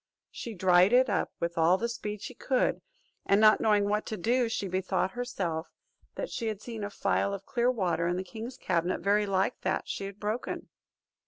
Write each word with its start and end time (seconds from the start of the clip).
She 0.31 0.55
dried 0.55 0.93
it 0.93 1.11
up 1.11 1.31
with 1.39 1.59
all 1.59 1.77
the 1.77 1.87
speed 1.87 2.23
she 2.23 2.33
could, 2.33 2.81
and 3.27 3.39
not 3.39 3.61
knowing 3.61 3.85
what 3.87 4.03
to 4.07 4.17
do, 4.17 4.49
she 4.49 4.67
bethought 4.67 5.11
herself 5.11 5.69
that 6.15 6.31
she 6.31 6.47
had 6.47 6.59
seen 6.59 6.83
a 6.83 6.89
phial 6.89 7.35
of 7.35 7.45
clear 7.45 7.69
water 7.69 8.07
in 8.07 8.17
the 8.17 8.23
king's 8.23 8.57
cabinet 8.57 9.01
very 9.01 9.27
like 9.27 9.61
that 9.61 9.87
she 9.87 10.05
had 10.05 10.19
broken. 10.19 10.69